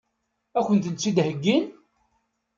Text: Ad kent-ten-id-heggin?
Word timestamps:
Ad 0.57 0.63
kent-ten-id-heggin? 0.67 1.65